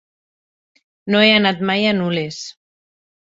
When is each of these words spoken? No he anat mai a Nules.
No 1.15 1.19
he 1.25 1.29
anat 1.33 1.61
mai 1.71 1.85
a 1.91 1.93
Nules. 1.99 2.41